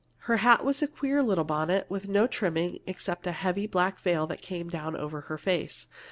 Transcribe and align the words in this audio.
Her 0.21 0.37
hat 0.37 0.65
was 0.65 0.81
a 0.81 0.87
queer 0.87 1.21
little 1.21 1.43
bonnet, 1.43 1.85
with 1.87 2.07
no 2.09 2.25
trimming 2.25 2.79
except 2.87 3.27
a 3.27 3.31
heavy 3.33 3.67
black 3.67 3.99
veil 3.99 4.25
that 4.25 4.41
came 4.41 4.67
down 4.67 4.95
over 4.97 5.21
her 5.21 5.37
face. 5.37 5.85